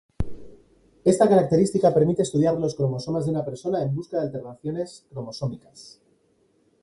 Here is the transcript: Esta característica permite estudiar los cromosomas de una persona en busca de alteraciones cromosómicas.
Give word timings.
Esta 1.05 1.29
característica 1.29 1.93
permite 1.93 2.23
estudiar 2.23 2.59
los 2.59 2.73
cromosomas 2.73 3.25
de 3.25 3.29
una 3.29 3.45
persona 3.45 3.83
en 3.83 3.93
busca 3.93 4.17
de 4.17 4.23
alteraciones 4.23 5.05
cromosómicas. 5.11 6.01